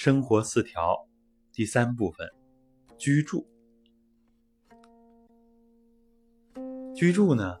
[0.00, 1.08] 生活四条
[1.52, 2.28] 第三部分：
[2.98, 3.48] 居住。
[6.94, 7.58] 居住呢，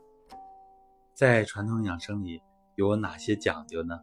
[1.14, 2.40] 在传统养生里
[2.76, 3.98] 有哪些讲究呢？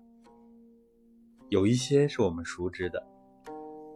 [1.48, 3.08] 有一些是我们熟知的，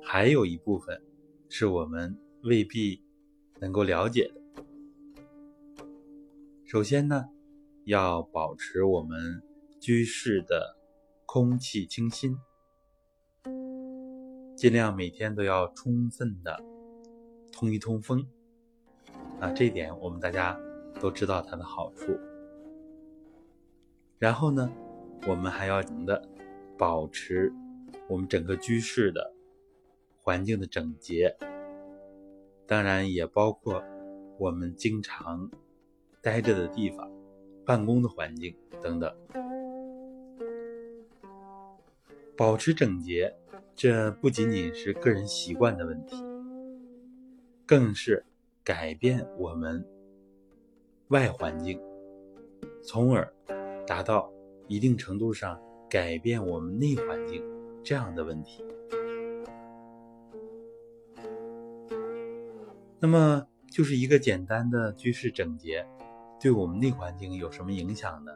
[0.01, 1.03] 还有一部分
[1.49, 3.03] 是我们未必
[3.59, 4.63] 能够了解的。
[6.63, 7.25] 首先呢，
[7.83, 9.43] 要保持我们
[9.81, 10.77] 居室的
[11.25, 12.37] 空气清新。
[14.59, 16.61] 尽量每天都要充分的
[17.49, 18.27] 通一通风，
[19.39, 20.59] 啊，这一点我们大家
[20.99, 22.19] 都知道它的好处。
[24.17, 24.69] 然后呢，
[25.29, 26.27] 我们还要的
[26.77, 27.53] 保持
[28.09, 29.33] 我们整个居室的
[30.21, 31.37] 环境的整洁，
[32.67, 33.81] 当然也包括
[34.37, 35.49] 我们经常
[36.21, 37.09] 待着的地方、
[37.65, 38.53] 办公的环境
[38.83, 39.15] 等等，
[42.35, 43.38] 保持整洁。
[43.81, 46.21] 这不仅仅是个人习惯的问题，
[47.65, 48.25] 更是
[48.61, 49.87] 改变我们
[51.07, 51.79] 外环境，
[52.83, 53.33] 从而
[53.87, 54.29] 达到
[54.67, 55.57] 一定程度上
[55.89, 57.41] 改变我们内环境
[57.81, 58.65] 这样的问题。
[62.99, 65.87] 那么，就是一个简单的居室整洁，
[66.37, 68.33] 对我们内环境有什么影响呢？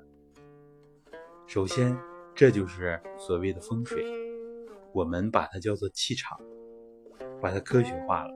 [1.47, 1.97] 首先，
[2.33, 4.05] 这就是所谓的风水。
[4.93, 6.39] 我们把它叫做气场，
[7.41, 8.33] 把它科学化了。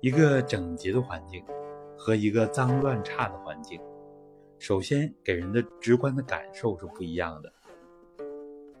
[0.00, 1.44] 一个整洁的环境
[1.96, 3.80] 和一个脏乱差的环境，
[4.58, 7.52] 首先给人的直观的感受是不一样的。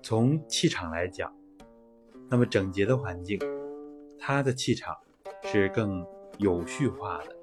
[0.02, 1.32] 从气场来讲，
[2.28, 3.38] 那么整洁的环境，
[4.18, 4.96] 它的气场
[5.44, 6.04] 是更
[6.38, 7.36] 有序化的，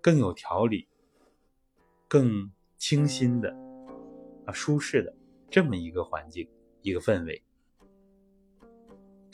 [0.00, 0.88] 更有条理，
[2.08, 3.54] 更清新的
[4.46, 5.14] 啊，舒适的
[5.50, 6.48] 这么一个环境，
[6.80, 7.42] 一个氛围。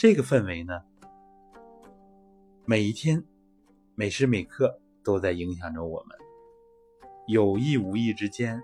[0.03, 0.83] 这个氛围呢，
[2.65, 3.25] 每一天、
[3.95, 6.19] 每时每刻都在影响着我们，
[7.29, 8.61] 有意无意之间，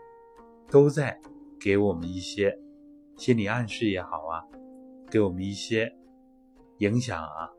[0.69, 1.21] 都在
[1.61, 2.59] 给我们一些
[3.17, 4.43] 心理暗示也好啊，
[5.09, 5.97] 给我们一些
[6.79, 7.53] 影响啊。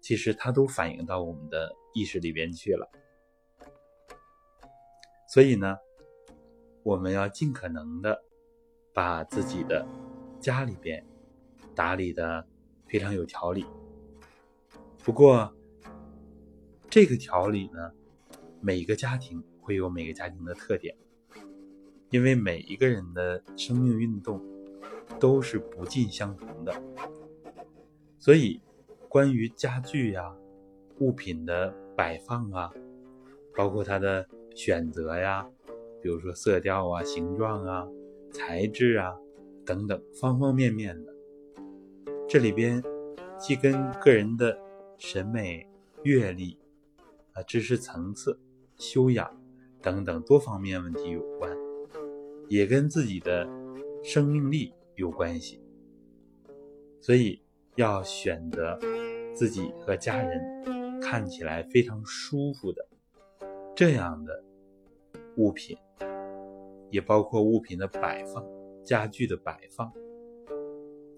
[0.00, 2.90] 其实它都反映到我们的意识里边去了。
[5.32, 5.76] 所以呢，
[6.82, 8.20] 我们要尽可能的
[8.92, 9.86] 把自己的
[10.40, 11.06] 家里边。
[11.74, 12.44] 打理的
[12.88, 13.66] 非常有条理，
[15.04, 15.54] 不过
[16.88, 17.92] 这个条理呢，
[18.62, 20.96] 每个家庭会有每个家庭的特点，
[22.08, 24.42] 因为每一个人的生命运动
[25.20, 26.72] 都是不尽相同的，
[28.18, 28.62] 所以
[29.06, 30.34] 关于家具呀、
[31.00, 32.72] 物品的摆放啊，
[33.54, 35.46] 包括它的选择呀，
[36.00, 37.86] 比如说色调啊、形状啊、
[38.32, 39.14] 材质啊
[39.66, 41.17] 等等方方面面的。
[42.28, 42.82] 这里边
[43.38, 44.54] 既跟个人的
[44.98, 45.66] 审美、
[46.02, 46.58] 阅历、
[47.32, 48.38] 啊知识层次、
[48.76, 49.34] 修养
[49.80, 51.50] 等等多方面问题有关，
[52.46, 53.48] 也跟自己的
[54.04, 55.58] 生命力有关系。
[57.00, 57.40] 所以
[57.76, 58.78] 要选择
[59.32, 62.86] 自己和家人看起来非常舒服的
[63.74, 64.44] 这样的
[65.38, 65.78] 物品，
[66.90, 68.44] 也包括物品的摆放、
[68.84, 69.90] 家具的摆放。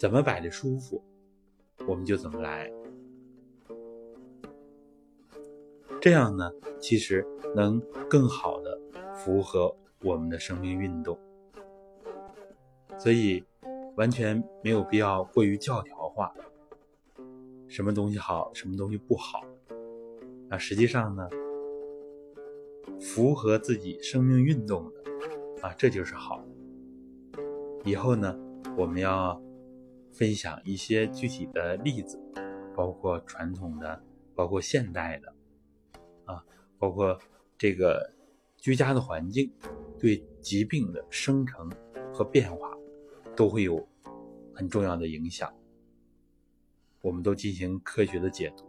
[0.01, 1.05] 怎么摆的舒服，
[1.87, 2.73] 我们就怎么来。
[6.01, 6.51] 这样呢，
[6.81, 7.23] 其实
[7.55, 7.79] 能
[8.09, 8.81] 更好的
[9.15, 11.19] 符合我们的生命运动。
[12.99, 13.45] 所以，
[13.95, 16.33] 完全没有必要过于教条化，
[17.69, 19.45] 什么东西好，什么东西不好。
[20.49, 21.29] 啊，实际上呢，
[22.99, 25.03] 符合自己生命运动的，
[25.61, 26.43] 啊，这就是好。
[27.85, 28.35] 以后呢，
[28.79, 29.39] 我们要。
[30.13, 32.21] 分享一些具体的例子，
[32.77, 34.03] 包括传统的，
[34.35, 35.35] 包括现代的，
[36.25, 36.45] 啊，
[36.79, 37.19] 包括
[37.57, 38.13] 这个
[38.57, 39.51] 居家的环境
[39.99, 41.71] 对疾病的生成
[42.13, 42.77] 和变化
[43.35, 43.89] 都会有
[44.53, 45.53] 很重要的影响。
[47.01, 48.65] 我们都进行科学的解读。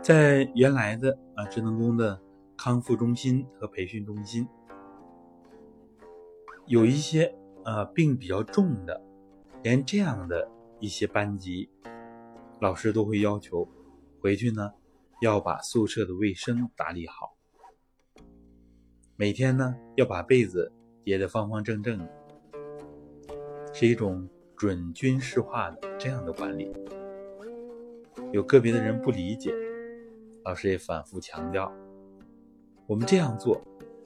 [0.00, 2.20] 在原来的啊智能宫的
[2.56, 4.48] 康复中心和培训中心，
[6.66, 7.34] 有一些。
[7.64, 9.00] 呃，病比较重的，
[9.62, 10.50] 连这样的
[10.80, 11.70] 一些班级，
[12.60, 13.68] 老师都会要求
[14.20, 14.72] 回去呢，
[15.20, 17.36] 要把宿舍的卫生打理好，
[19.14, 20.72] 每天呢要把被子
[21.04, 22.04] 叠得方方正正，
[23.72, 26.72] 是一种准军事化的这样的管理。
[28.32, 29.54] 有个别的人不理解，
[30.44, 31.72] 老师也反复强调，
[32.88, 33.60] 我们这样做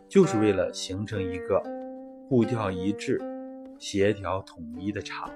[0.09, 1.63] 就是为了形成一个
[2.29, 3.19] 步调一致。
[3.79, 5.31] 协调统一的场。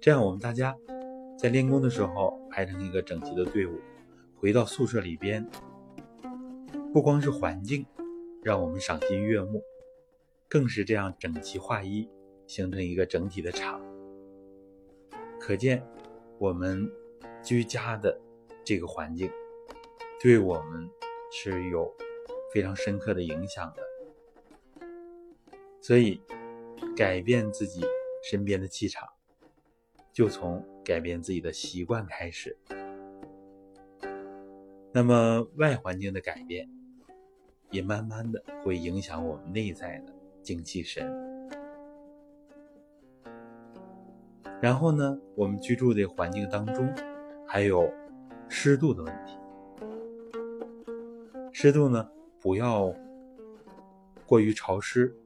[0.00, 0.76] 这样，我们大家
[1.38, 3.78] 在练功的时候排成一个整齐的队伍，
[4.36, 5.48] 回到宿舍里边，
[6.92, 7.86] 不光是环境
[8.42, 9.62] 让我们赏心悦目，
[10.48, 12.08] 更是这样整齐划一，
[12.46, 13.80] 形成一个整体的场。
[15.38, 15.82] 可见，
[16.38, 16.90] 我们
[17.42, 18.20] 居家的
[18.64, 19.30] 这个环境
[20.20, 20.88] 对我们
[21.30, 21.92] 是有
[22.52, 24.86] 非常深刻的影响的。
[25.80, 26.20] 所以，
[26.96, 27.82] 改变自己
[28.22, 29.08] 身边的气场，
[30.12, 32.56] 就从改变自己的习惯开始。
[34.92, 36.68] 那么，外环境的改变，
[37.70, 40.12] 也慢慢的会影响我们内在的
[40.42, 41.10] 精气神。
[44.60, 46.94] 然后呢，我们居住的环境当中，
[47.46, 47.90] 还有
[48.48, 49.38] 湿度的问题。
[51.52, 52.08] 湿度呢，
[52.38, 52.94] 不要
[54.26, 55.16] 过于潮湿，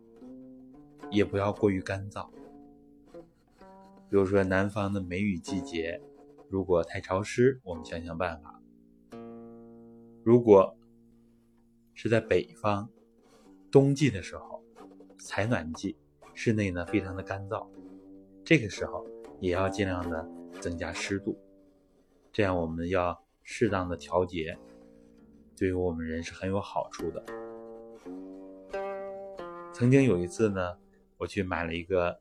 [1.11, 2.29] 也不要过于干燥。
[4.09, 6.01] 比如说南方的梅雨季节，
[6.49, 8.51] 如果太潮湿，我们想想办法；
[10.23, 10.77] 如果
[11.95, 12.89] 是在北方，
[13.71, 14.63] 冬季的时候，
[15.19, 15.97] 采暖季，
[16.35, 17.67] 室内呢非常的干燥，
[18.45, 19.07] 这个时候。
[19.39, 20.27] 也要尽量的
[20.63, 21.39] 增加湿度，
[22.33, 24.57] 这样我们要适当的调节，
[25.55, 27.23] 对于我们人是很有好处的。
[29.75, 30.79] 曾经有一次呢，
[31.19, 32.19] 我去买了一个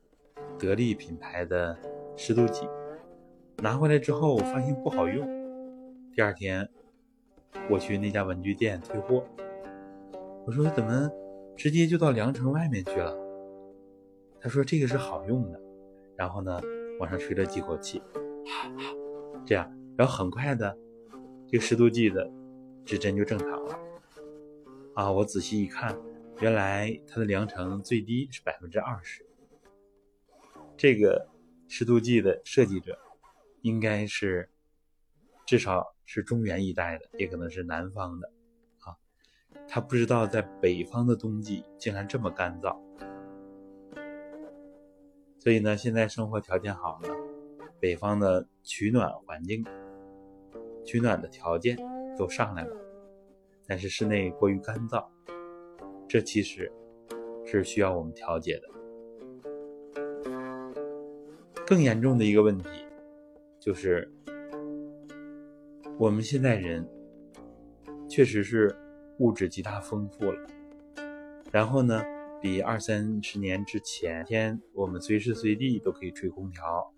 [0.57, 1.77] 得力品牌的
[2.15, 2.67] 湿度计，
[3.57, 5.27] 拿回来之后我发现不好用。
[6.13, 6.69] 第二天
[7.69, 9.25] 我去那家文具店退货，
[10.45, 11.09] 我说怎么
[11.55, 13.15] 直接就到凉城外面去了？
[14.39, 15.59] 他说这个是好用的，
[16.15, 16.61] 然后呢。
[16.97, 18.01] 往上吹了几口气，
[19.45, 20.77] 这样，然后很快的，
[21.45, 22.31] 这个湿度计的
[22.85, 23.77] 指针就正常了。
[24.93, 25.93] 啊，我仔细一看，
[26.41, 29.25] 原来它的量程最低是百分之二十。
[30.77, 31.29] 这个
[31.67, 32.99] 湿度计的设计者，
[33.61, 34.49] 应该是
[35.45, 38.31] 至少是中原一带的，也可能是南方的。
[38.81, 38.97] 啊，
[39.67, 42.77] 他不知道在北方的冬季竟然这么干燥。
[45.39, 47.09] 所以呢，现在生活条件好了，
[47.79, 49.63] 北方的取暖环境、
[50.83, 51.77] 取暖的条件
[52.17, 52.75] 都上来了，
[53.65, 55.07] 但是室内过于干燥，
[56.07, 56.71] 这其实
[57.45, 58.69] 是需要我们调节的。
[61.65, 62.69] 更严重的一个问题
[63.59, 64.11] 就是，
[65.97, 66.87] 我们现在人
[68.07, 68.75] 确实是
[69.19, 70.47] 物质极大丰富了，
[71.51, 72.03] 然后呢？
[72.41, 76.93] 比二三十年之前，天我们随时随地都可以吹空调，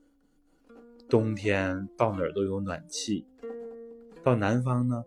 [1.07, 3.25] 冬天到哪儿都有暖气。
[4.21, 5.05] 到南方呢，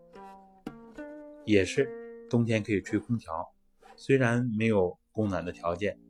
[1.44, 1.86] 也是
[2.30, 3.52] 冬天可以吹空调，
[4.00, 6.00] 虽然没有供暖的条件。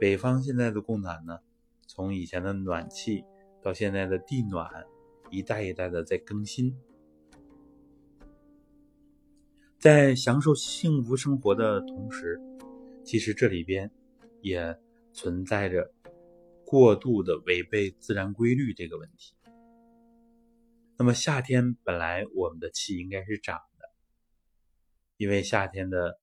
[0.00, 1.38] 北方现在的供暖呢，
[1.86, 3.24] 从以前的暖气
[3.62, 4.68] 到现在的地暖，
[5.30, 6.76] 一代一代的在更新。
[9.78, 12.40] 在享受幸福生活的同时。
[13.04, 13.90] 其实这里边
[14.42, 14.76] 也
[15.12, 15.92] 存在着
[16.66, 19.34] 过度的违背自然规律这个问题。
[20.98, 23.88] 那么夏天本来我们的气应该是涨的，
[25.16, 26.19] 因为夏天的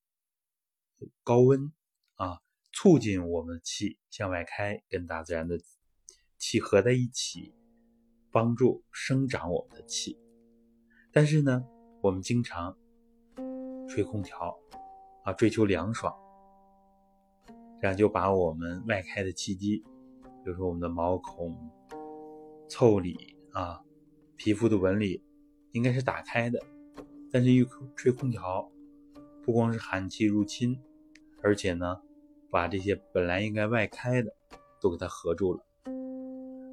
[1.24, 1.72] 高温
[2.16, 2.40] 啊，
[2.72, 5.60] 促进我们的气向外开，跟大自然的
[6.38, 7.54] 气合在一起，
[8.32, 10.20] 帮助生长我们的气。
[11.12, 11.66] 但是呢，
[12.02, 12.78] 我们经常
[13.88, 14.58] 吹空调
[15.24, 16.14] 啊，追求凉爽。
[17.80, 19.78] 这样就把我们外开的气机，
[20.44, 21.56] 比如说我们的毛孔、
[22.68, 23.80] 腠理啊、
[24.36, 25.24] 皮肤的纹理，
[25.74, 26.60] 应该是打开的。
[27.32, 27.64] 但是，一
[27.96, 28.72] 吹空调，
[29.48, 30.78] 不光是寒气入侵，
[31.42, 32.02] 而且呢，
[32.52, 34.36] 把这些本来应该外开的，
[34.82, 35.64] 都给它合住了，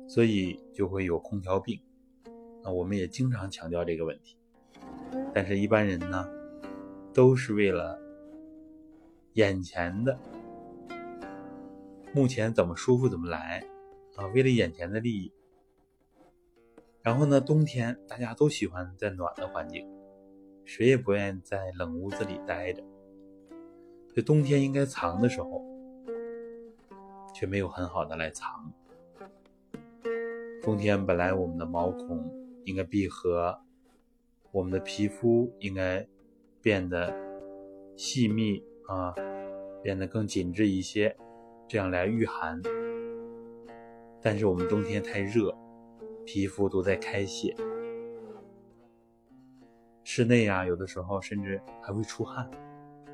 [0.09, 1.81] 所以就会有空调病。
[2.65, 4.37] 那我们也经常强调这个问题。
[5.33, 6.29] 但是，一般人呢，
[7.13, 7.97] 都是为了
[9.35, 10.19] 眼前的。
[12.13, 13.65] 目前怎么舒服怎么来，
[14.17, 15.33] 啊，为了眼前的利益。
[17.03, 19.89] 然后呢，冬天大家都喜欢在暖的环境，
[20.65, 22.83] 谁也不愿意在冷屋子里待着。
[24.15, 25.63] 这冬天应该藏的时候，
[27.35, 28.73] 却没有很好的来藏。
[30.63, 32.33] 冬天本来我们的毛孔
[32.65, 33.61] 应该闭合，
[34.53, 36.07] 我们的皮肤应该
[36.63, 37.15] 变得
[37.97, 39.15] 细密啊，
[39.83, 41.17] 变得更紧致一些。
[41.67, 42.61] 这样来御寒，
[44.23, 45.57] 但是我们冬天太热，
[46.25, 47.57] 皮肤都在开血，
[50.05, 52.49] 室内啊，有的时候甚至还会出汗。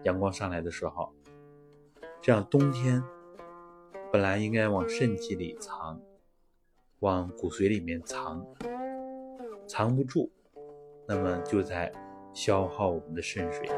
[0.03, 1.13] 阳光上来的时候，
[2.21, 3.03] 这样冬天
[4.11, 6.01] 本来应该往肾气里藏，
[6.99, 8.45] 往骨髓里面藏，
[9.67, 10.31] 藏不住，
[11.07, 11.93] 那么就在
[12.33, 13.69] 消耗我们的肾水。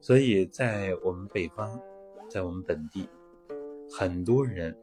[0.00, 1.78] 所以在我们北方，
[2.28, 3.08] 在我们本地，
[3.90, 4.74] 很多人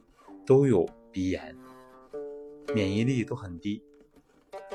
[0.45, 1.57] 都有鼻炎，
[2.75, 3.81] 免疫力都很低。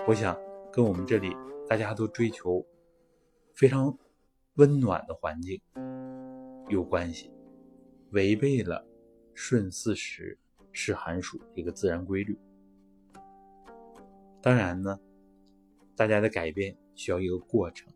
[0.09, 0.37] 我想
[0.73, 1.37] 跟我们这里
[1.69, 2.67] 大家都追求
[3.53, 3.95] 非常
[4.55, 5.61] 温暖的环境
[6.71, 7.31] 有关系，
[8.13, 8.83] 违背了
[9.35, 10.39] 顺四时、
[10.73, 12.39] 是寒暑这个自然规律。
[14.41, 14.99] 当然呢，
[15.95, 17.93] 大家的改变需要一个过程，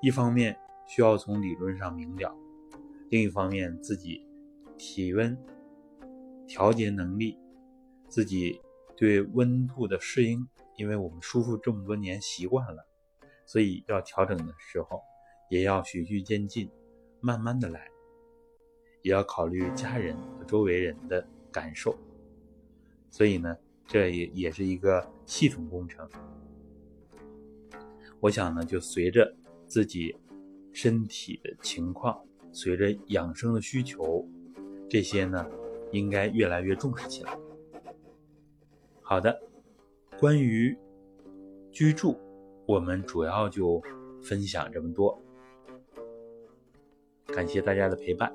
[0.00, 2.34] 一方面需要从理论上明了，
[3.10, 4.26] 另一方面自己
[4.78, 5.36] 体温
[6.46, 7.38] 调节能力，
[8.08, 8.58] 自己
[8.96, 10.48] 对温度的适应。
[10.76, 12.86] 因为我们舒服这么多年习惯了，
[13.46, 15.00] 所以要调整的时候，
[15.48, 16.70] 也要循序渐进，
[17.20, 17.88] 慢慢的来，
[19.02, 21.96] 也要考虑家人和周围人的感受。
[23.10, 26.08] 所以呢，这也也是一个系统工程。
[28.20, 29.32] 我想呢，就随着
[29.68, 30.16] 自己
[30.72, 32.20] 身体的情况，
[32.52, 34.26] 随着养生的需求，
[34.90, 35.46] 这些呢，
[35.92, 37.38] 应该越来越重视起来。
[39.00, 39.40] 好的。
[40.18, 40.76] 关于
[41.70, 42.16] 居住，
[42.66, 43.82] 我们主要就
[44.22, 45.20] 分享这么多。
[47.26, 48.32] 感谢大家的陪伴。